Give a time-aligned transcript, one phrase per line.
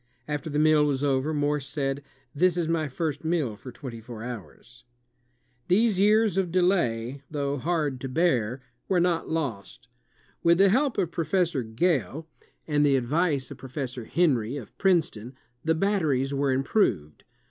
[0.27, 2.01] After the meal was over Morse said,
[2.33, 4.83] "This is my first meal for twenty four hours."
[5.67, 9.89] These years of delay, though hard to bear, were not lost.
[10.41, 12.27] With the help of Professor Gale
[12.65, 15.33] and the advice of 224 INVENTIONS OF PRINTING AND COxMMUNI CATION Professor Henry, of Princeton,
[15.63, 17.23] the batteries were im proved.